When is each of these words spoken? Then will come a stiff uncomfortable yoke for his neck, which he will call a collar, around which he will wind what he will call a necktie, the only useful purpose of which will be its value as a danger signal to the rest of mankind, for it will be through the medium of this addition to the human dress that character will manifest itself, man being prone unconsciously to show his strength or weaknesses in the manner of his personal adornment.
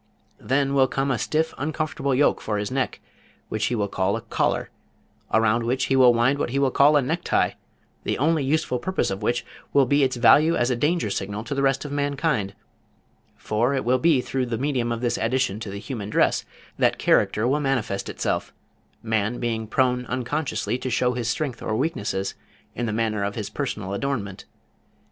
Then 0.39 0.73
will 0.73 0.87
come 0.87 1.11
a 1.11 1.19
stiff 1.19 1.53
uncomfortable 1.59 2.15
yoke 2.15 2.41
for 2.41 2.57
his 2.57 2.71
neck, 2.71 3.01
which 3.49 3.65
he 3.65 3.75
will 3.75 3.87
call 3.87 4.15
a 4.17 4.21
collar, 4.21 4.71
around 5.31 5.61
which 5.63 5.85
he 5.93 5.95
will 5.95 6.11
wind 6.11 6.39
what 6.39 6.49
he 6.49 6.57
will 6.57 6.71
call 6.71 6.97
a 6.97 7.03
necktie, 7.03 7.51
the 8.03 8.17
only 8.17 8.43
useful 8.43 8.79
purpose 8.79 9.11
of 9.11 9.21
which 9.21 9.45
will 9.73 9.85
be 9.85 10.01
its 10.01 10.15
value 10.15 10.55
as 10.55 10.71
a 10.71 10.75
danger 10.75 11.11
signal 11.11 11.43
to 11.43 11.53
the 11.53 11.61
rest 11.61 11.85
of 11.85 11.91
mankind, 11.91 12.55
for 13.37 13.75
it 13.75 13.85
will 13.85 13.99
be 13.99 14.21
through 14.21 14.47
the 14.47 14.57
medium 14.57 14.91
of 14.91 15.01
this 15.01 15.19
addition 15.19 15.59
to 15.59 15.69
the 15.69 15.77
human 15.77 16.09
dress 16.09 16.45
that 16.79 16.97
character 16.97 17.47
will 17.47 17.59
manifest 17.59 18.09
itself, 18.09 18.51
man 19.03 19.37
being 19.39 19.67
prone 19.67 20.07
unconsciously 20.07 20.79
to 20.79 20.89
show 20.89 21.13
his 21.13 21.27
strength 21.29 21.61
or 21.61 21.75
weaknesses 21.75 22.33
in 22.73 22.87
the 22.87 22.91
manner 22.91 23.23
of 23.23 23.35
his 23.35 23.51
personal 23.51 23.93
adornment. 23.93 24.45